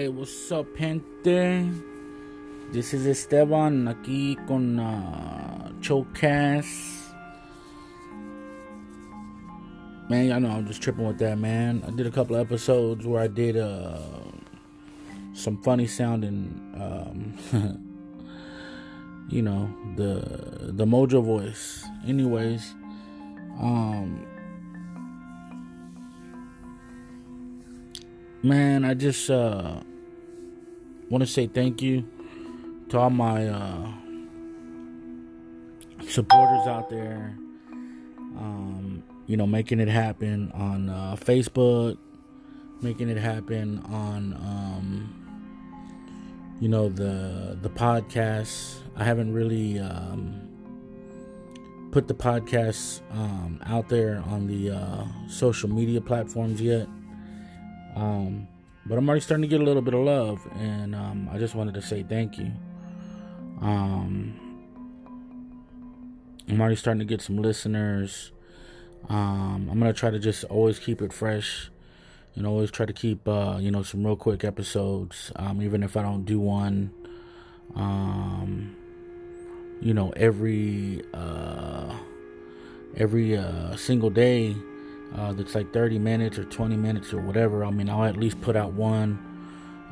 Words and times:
Hey, 0.00 0.08
what's 0.08 0.50
up, 0.50 0.66
gente? 0.78 1.68
This 2.72 2.94
is 2.94 3.06
Esteban 3.06 3.84
aquí 3.84 4.34
con 4.48 4.80
uh, 4.80 5.68
Chocast. 5.82 7.12
Man, 10.08 10.24
y'all 10.24 10.40
know 10.40 10.52
I'm 10.52 10.66
just 10.66 10.80
tripping 10.80 11.06
with 11.06 11.18
that, 11.18 11.36
man. 11.36 11.84
I 11.86 11.90
did 11.90 12.06
a 12.06 12.10
couple 12.10 12.36
episodes 12.36 13.06
where 13.06 13.20
I 13.20 13.26
did 13.26 13.58
uh, 13.58 13.98
some 15.34 15.60
funny 15.60 15.86
sounding, 15.86 16.48
um, 16.80 17.36
you 19.28 19.42
know, 19.42 19.68
the 19.96 20.72
the 20.72 20.86
Mojo 20.86 21.22
voice. 21.22 21.84
Anyways, 22.08 22.72
um, 23.60 24.26
man, 28.42 28.86
I 28.86 28.94
just 28.94 29.28
uh, 29.28 29.82
want 31.10 31.22
to 31.22 31.26
say 31.26 31.48
thank 31.48 31.82
you 31.82 32.08
to 32.88 32.98
all 32.98 33.10
my 33.10 33.48
uh, 33.48 33.92
supporters 36.06 36.66
out 36.66 36.88
there. 36.88 37.36
Um, 38.38 39.02
you 39.26 39.36
know, 39.36 39.46
making 39.46 39.80
it 39.80 39.88
happen 39.88 40.50
on 40.52 40.88
uh, 40.88 41.16
Facebook, 41.16 41.98
making 42.80 43.08
it 43.08 43.18
happen 43.18 43.80
on, 43.86 44.34
um, 44.34 45.14
you 46.60 46.68
know, 46.68 46.88
the 46.88 47.58
the 47.60 47.70
podcast. 47.70 48.76
I 48.96 49.04
haven't 49.04 49.32
really 49.32 49.78
um, 49.78 50.48
put 51.90 52.06
the 52.06 52.14
podcast 52.14 53.00
um, 53.12 53.60
out 53.66 53.88
there 53.88 54.22
on 54.26 54.46
the 54.46 54.70
uh, 54.70 55.04
social 55.28 55.68
media 55.68 56.00
platforms 56.00 56.60
yet. 56.60 56.86
Um, 57.96 58.46
but 58.86 58.98
I'm 58.98 59.08
already 59.08 59.20
starting 59.20 59.42
to 59.42 59.48
get 59.48 59.60
a 59.60 59.64
little 59.64 59.82
bit 59.82 59.94
of 59.94 60.00
love, 60.00 60.46
and 60.56 60.94
um, 60.94 61.28
I 61.32 61.38
just 61.38 61.54
wanted 61.54 61.74
to 61.74 61.82
say 61.82 62.02
thank 62.02 62.38
you. 62.38 62.52
Um, 63.60 64.66
I'm 66.48 66.60
already 66.60 66.76
starting 66.76 66.98
to 67.00 67.04
get 67.04 67.20
some 67.22 67.36
listeners. 67.36 68.32
Um, 69.08 69.68
I'm 69.70 69.78
gonna 69.78 69.92
try 69.92 70.10
to 70.10 70.18
just 70.18 70.44
always 70.44 70.78
keep 70.78 71.02
it 71.02 71.12
fresh, 71.12 71.70
and 72.34 72.46
always 72.46 72.70
try 72.70 72.86
to 72.86 72.92
keep 72.92 73.26
uh, 73.28 73.58
you 73.60 73.70
know 73.70 73.82
some 73.82 74.04
real 74.04 74.16
quick 74.16 74.44
episodes, 74.44 75.32
um, 75.36 75.62
even 75.62 75.82
if 75.82 75.96
I 75.96 76.02
don't 76.02 76.24
do 76.24 76.40
one. 76.40 76.92
Um, 77.74 78.76
you 79.80 79.94
know 79.94 80.12
every 80.16 81.02
uh, 81.14 81.94
every 82.96 83.36
uh, 83.36 83.76
single 83.76 84.10
day 84.10 84.54
uh, 85.16 85.32
that's 85.32 85.54
like 85.54 85.72
30 85.72 85.98
minutes 85.98 86.38
or 86.38 86.44
20 86.44 86.76
minutes 86.76 87.12
or 87.12 87.20
whatever. 87.20 87.64
I 87.64 87.70
mean, 87.70 87.88
I'll 87.88 88.04
at 88.04 88.16
least 88.16 88.40
put 88.40 88.56
out 88.56 88.72
one, 88.72 89.18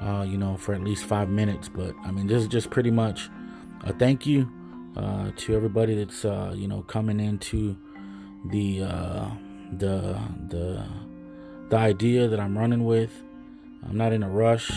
uh, 0.00 0.22
you 0.28 0.36
know, 0.36 0.56
for 0.56 0.74
at 0.74 0.82
least 0.82 1.04
five 1.04 1.28
minutes. 1.28 1.68
But 1.68 1.94
I 2.04 2.10
mean, 2.10 2.26
this 2.26 2.42
is 2.42 2.48
just 2.48 2.70
pretty 2.70 2.90
much 2.90 3.30
a 3.84 3.92
thank 3.92 4.26
you 4.26 4.50
uh, 4.96 5.30
to 5.36 5.54
everybody 5.54 5.94
that's 5.94 6.24
uh, 6.24 6.52
you 6.54 6.68
know 6.68 6.82
coming 6.82 7.20
into 7.20 7.76
the 8.46 8.82
uh, 8.82 9.30
the 9.78 10.18
the 10.48 10.84
the 11.68 11.76
idea 11.76 12.28
that 12.28 12.40
I'm 12.40 12.56
running 12.56 12.84
with. 12.84 13.22
I'm 13.88 13.96
not 13.96 14.12
in 14.12 14.22
a 14.22 14.28
rush. 14.28 14.70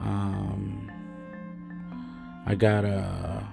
Um, 0.00 0.90
I 2.46 2.54
got 2.54 2.84
a 2.84 3.46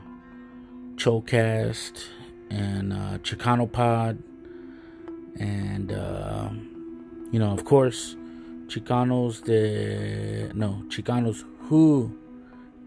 Chocast 0.95 2.07
and 2.49 2.93
uh, 2.93 3.17
Chicano 3.19 3.71
Pod 3.71 4.21
and 5.39 5.91
uh, 5.91 6.49
you 7.31 7.39
know, 7.39 7.51
of 7.51 7.65
course, 7.65 8.15
Chicanos 8.67 9.43
the 9.43 10.51
no 10.53 10.83
Chicanos 10.87 11.43
who 11.69 12.17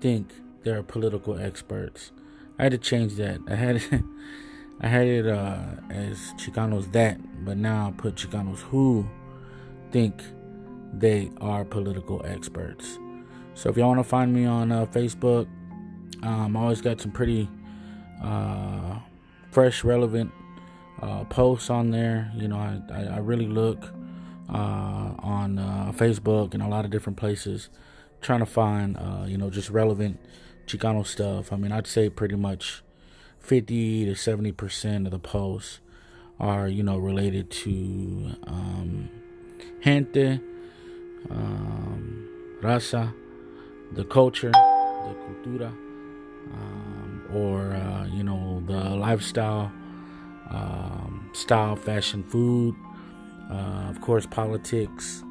think 0.00 0.32
they're 0.62 0.82
political 0.82 1.38
experts. 1.38 2.12
I 2.58 2.64
had 2.64 2.72
to 2.72 2.78
change 2.78 3.14
that. 3.14 3.40
I 3.48 3.54
had 3.54 3.82
I 4.80 4.88
had 4.88 5.06
it 5.06 5.26
uh, 5.26 5.58
as 5.90 6.34
Chicanos 6.36 6.92
that, 6.92 7.18
but 7.44 7.56
now 7.56 7.88
I 7.88 7.90
put 7.92 8.16
Chicanos 8.16 8.60
who 8.60 9.06
think 9.90 10.22
they 10.92 11.30
are 11.40 11.64
political 11.64 12.24
experts. 12.24 12.98
So 13.54 13.70
if 13.70 13.76
y'all 13.76 13.88
want 13.88 14.00
to 14.00 14.04
find 14.04 14.34
me 14.34 14.44
on 14.44 14.70
uh, 14.70 14.84
Facebook, 14.86 15.46
um, 16.22 16.56
I 16.56 16.60
always 16.60 16.82
got 16.82 17.00
some 17.00 17.10
pretty 17.10 17.48
uh, 18.22 18.98
fresh, 19.50 19.82
relevant 19.82 20.30
uh, 21.02 21.24
posts 21.24 21.70
on 21.70 21.90
there. 21.90 22.30
You 22.34 22.48
know, 22.48 22.56
I, 22.56 22.80
I, 22.92 23.02
I 23.04 23.18
really 23.18 23.46
look 23.46 23.84
uh, 24.48 25.12
on 25.18 25.58
uh, 25.58 25.92
Facebook 25.94 26.54
and 26.54 26.62
a 26.62 26.68
lot 26.68 26.84
of 26.84 26.90
different 26.90 27.18
places 27.18 27.68
trying 28.20 28.40
to 28.40 28.46
find, 28.46 28.96
uh, 28.96 29.24
you 29.26 29.36
know, 29.36 29.50
just 29.50 29.70
relevant 29.70 30.18
Chicano 30.66 31.06
stuff. 31.06 31.52
I 31.52 31.56
mean, 31.56 31.72
I'd 31.72 31.86
say 31.86 32.08
pretty 32.08 32.36
much 32.36 32.82
50 33.38 34.06
to 34.06 34.12
70% 34.12 35.04
of 35.04 35.12
the 35.12 35.18
posts 35.18 35.80
are, 36.40 36.68
you 36.68 36.82
know, 36.82 36.98
related 36.98 37.50
to 37.50 38.32
um, 38.46 39.08
gente, 39.82 40.40
um, 41.30 42.28
raza, 42.62 43.12
the 43.92 44.04
culture, 44.04 44.50
the 44.50 45.14
cultura, 45.24 45.68
um, 46.52 47.22
or, 47.32 47.72
uh, 47.72 48.06
you 48.06 48.24
know, 48.24 48.62
the 48.66 48.96
lifestyle 48.96 49.72
um, 50.50 51.30
style, 51.32 51.76
fashion, 51.76 52.22
food, 52.24 52.74
uh, 53.50 53.88
of 53.90 54.00
course, 54.00 54.26
politics. 54.26 55.22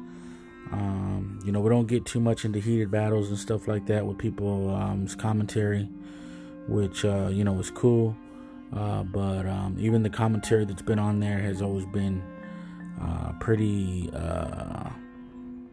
Um, 0.72 1.38
you 1.44 1.52
know, 1.52 1.60
we 1.60 1.70
don't 1.70 1.86
get 1.86 2.04
too 2.04 2.20
much 2.20 2.44
into 2.44 2.58
heated 2.58 2.90
battles 2.90 3.28
and 3.28 3.38
stuff 3.38 3.68
like 3.68 3.86
that 3.86 4.04
with 4.04 4.18
people's 4.18 4.74
um, 4.74 5.06
commentary, 5.18 5.88
which, 6.66 7.04
uh, 7.04 7.28
you 7.30 7.44
know, 7.44 7.58
is 7.60 7.70
cool. 7.70 8.16
Uh, 8.74 9.04
but 9.04 9.46
um, 9.46 9.76
even 9.78 10.02
the 10.02 10.10
commentary 10.10 10.64
that's 10.64 10.82
been 10.82 10.98
on 10.98 11.20
there 11.20 11.38
has 11.38 11.62
always 11.62 11.86
been 11.86 12.22
uh, 13.00 13.32
pretty 13.38 14.10
uh, 14.12 14.90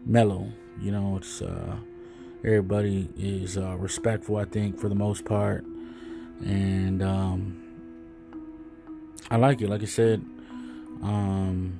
mellow. 0.05 0.47
You 0.79 0.91
know, 0.91 1.17
it's 1.17 1.41
uh, 1.41 1.75
everybody 2.43 3.09
is 3.17 3.57
respectful, 3.57 4.37
I 4.37 4.45
think, 4.45 4.79
for 4.79 4.89
the 4.89 4.95
most 4.95 5.25
part. 5.25 5.65
And, 6.41 7.01
um, 7.01 7.62
I 9.33 9.38
like 9.38 9.61
it. 9.61 9.67
Like 9.67 9.81
I 9.81 9.85
said, 9.85 10.23
um, 11.01 11.79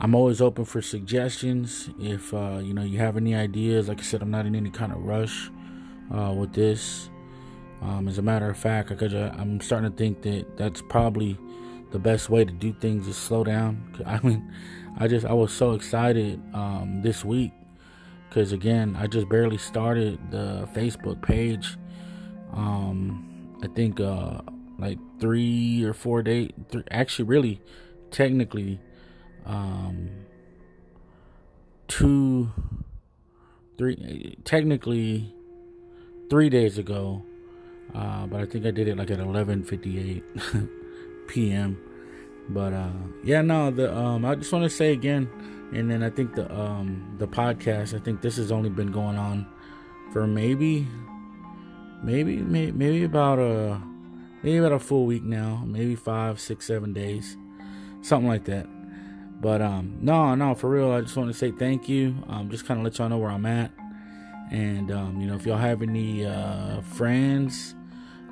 I'm 0.00 0.14
always 0.14 0.40
open 0.40 0.64
for 0.64 0.80
suggestions. 0.80 1.90
If 2.00 2.32
uh, 2.32 2.60
you 2.62 2.72
know 2.72 2.82
you 2.82 2.96
have 2.96 3.18
any 3.18 3.34
ideas, 3.34 3.88
like 3.88 4.00
I 4.00 4.02
said, 4.02 4.22
I'm 4.22 4.30
not 4.30 4.46
in 4.46 4.54
any 4.54 4.70
kind 4.70 4.92
of 4.92 5.04
rush 5.04 5.50
uh, 6.10 6.32
with 6.32 6.54
this. 6.54 7.10
Um, 7.82 8.08
as 8.08 8.16
a 8.16 8.22
matter 8.22 8.48
of 8.48 8.56
fact, 8.56 8.88
because 8.88 9.12
I'm 9.12 9.60
starting 9.60 9.90
to 9.90 9.94
think 9.94 10.22
that 10.22 10.56
that's 10.56 10.80
probably 10.80 11.36
the 11.90 11.98
best 11.98 12.30
way 12.30 12.46
to 12.46 12.50
do 12.50 12.72
things 12.72 13.06
is 13.08 13.18
slow 13.18 13.44
down. 13.44 14.02
I 14.06 14.18
mean, 14.20 14.50
I 14.98 15.08
just 15.08 15.26
I 15.26 15.34
was 15.34 15.52
so 15.52 15.72
excited 15.72 16.40
um, 16.54 17.02
this 17.02 17.26
week 17.26 17.52
because 18.30 18.52
again, 18.52 18.96
I 18.98 19.06
just 19.06 19.28
barely 19.28 19.58
started 19.58 20.18
the 20.30 20.66
Facebook 20.72 21.20
page. 21.20 21.76
Um, 22.54 23.58
I 23.62 23.66
think 23.66 24.00
uh, 24.00 24.40
like 24.78 24.98
three 25.20 25.84
or 25.84 25.92
four 25.92 26.22
days. 26.22 26.50
Th- 26.70 26.84
actually, 26.90 27.24
really, 27.26 27.60
technically, 28.10 28.80
um, 29.44 30.10
two, 31.88 32.50
three, 33.78 34.38
technically, 34.44 35.34
three 36.30 36.50
days 36.50 36.78
ago. 36.78 37.22
Uh, 37.94 38.26
but 38.26 38.40
I 38.40 38.46
think 38.46 38.66
I 38.66 38.70
did 38.70 38.88
it 38.88 38.96
like 38.96 39.10
at 39.10 39.18
11:58 39.18 40.68
p.m. 41.28 41.78
But 42.48 42.72
uh, 42.72 42.90
yeah, 43.24 43.42
no, 43.42 43.70
the 43.70 43.94
um, 43.96 44.24
I 44.24 44.34
just 44.34 44.52
want 44.52 44.64
to 44.64 44.70
say 44.70 44.92
again, 44.92 45.28
and 45.72 45.90
then 45.90 46.02
I 46.02 46.10
think 46.10 46.34
the 46.34 46.52
um, 46.54 47.16
the 47.18 47.26
podcast. 47.26 47.94
I 47.94 48.02
think 48.02 48.20
this 48.20 48.36
has 48.36 48.52
only 48.52 48.70
been 48.70 48.90
going 48.90 49.16
on 49.16 49.46
for 50.12 50.26
maybe, 50.26 50.86
maybe, 52.02 52.38
maybe, 52.38 52.72
maybe 52.72 53.04
about 53.04 53.38
a 53.38 53.80
maybe 54.46 54.58
about 54.58 54.70
a 54.70 54.78
full 54.78 55.06
week 55.06 55.24
now, 55.24 55.60
maybe 55.66 55.96
five, 55.96 56.38
six, 56.38 56.66
seven 56.66 56.92
days, 56.92 57.36
something 58.00 58.28
like 58.28 58.44
that. 58.44 58.68
But 59.40 59.60
um, 59.60 59.98
no, 60.00 60.36
no, 60.36 60.54
for 60.54 60.70
real, 60.70 60.92
I 60.92 61.00
just 61.00 61.16
want 61.16 61.28
to 61.30 61.36
say 61.36 61.50
thank 61.50 61.88
you. 61.88 62.14
Um, 62.28 62.48
just 62.48 62.64
kind 62.64 62.78
of 62.78 62.84
let 62.84 62.96
y'all 62.96 63.08
know 63.08 63.18
where 63.18 63.32
I'm 63.32 63.44
at, 63.44 63.72
and 64.52 64.92
um, 64.92 65.20
you 65.20 65.26
know, 65.26 65.34
if 65.34 65.46
y'all 65.46 65.58
have 65.58 65.82
any 65.82 66.24
uh, 66.24 66.80
friends, 66.82 67.74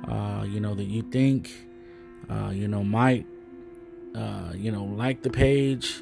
uh, 0.07 0.45
you 0.47 0.61
know, 0.61 0.73
that 0.73 0.85
you 0.85 1.01
think, 1.01 1.51
uh, 2.29 2.49
you 2.49 2.69
know, 2.69 2.81
might, 2.81 3.27
uh, 4.15 4.53
you 4.53 4.71
know, 4.71 4.85
like 4.85 5.21
the 5.21 5.29
page 5.29 6.01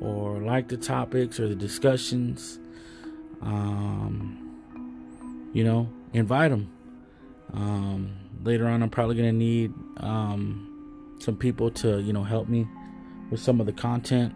or 0.00 0.40
like 0.40 0.66
the 0.66 0.76
topics 0.76 1.38
or 1.38 1.48
the 1.48 1.54
discussions, 1.54 2.58
um, 3.40 4.60
you 5.52 5.62
know, 5.62 5.88
invite 6.12 6.50
them. 6.50 6.68
Um, 7.52 8.23
later 8.44 8.66
on, 8.66 8.82
I'm 8.82 8.90
probably 8.90 9.16
gonna 9.16 9.32
need 9.32 9.72
um, 9.98 11.16
some 11.18 11.36
people 11.36 11.70
to 11.70 12.00
you 12.00 12.12
know 12.12 12.22
help 12.24 12.48
me 12.48 12.66
with 13.30 13.40
some 13.40 13.60
of 13.60 13.66
the 13.66 13.72
content. 13.72 14.32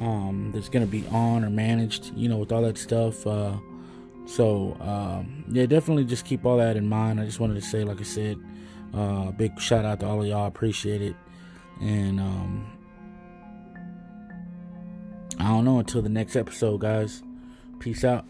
um, 0.00 0.50
that's 0.54 0.68
gonna 0.68 0.86
be 0.86 1.06
on 1.08 1.44
or 1.44 1.50
managed, 1.50 2.12
you 2.16 2.28
know, 2.28 2.38
with 2.38 2.52
all 2.52 2.62
that 2.62 2.78
stuff. 2.78 3.26
Uh, 3.26 3.56
so 4.26 4.76
um, 4.80 5.44
yeah, 5.48 5.66
definitely 5.66 6.04
just 6.04 6.24
keep 6.24 6.44
all 6.44 6.56
that 6.58 6.76
in 6.76 6.88
mind. 6.88 7.20
I 7.20 7.24
just 7.24 7.40
wanted 7.40 7.54
to 7.54 7.62
say, 7.62 7.84
like 7.84 8.00
I 8.00 8.04
said, 8.04 8.38
uh, 8.94 9.30
big 9.32 9.58
shout 9.60 9.84
out 9.84 10.00
to 10.00 10.06
all 10.06 10.20
of 10.22 10.26
y'all. 10.26 10.46
Appreciate 10.46 11.02
it, 11.02 11.16
and 11.80 12.20
um, 12.20 12.66
I 15.38 15.44
don't 15.48 15.64
know 15.64 15.78
until 15.78 16.02
the 16.02 16.08
next 16.08 16.36
episode, 16.36 16.80
guys. 16.80 17.22
Peace 17.78 18.04
out. 18.04 18.24